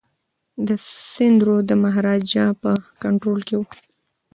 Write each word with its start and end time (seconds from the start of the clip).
د 0.67 0.69
سند 1.13 1.37
رود 1.45 1.63
د 1.67 1.71
مهاراجا 1.83 2.45
په 2.61 2.71
کنټرول 3.03 3.39
کي 3.47 3.55
و. 3.57 3.61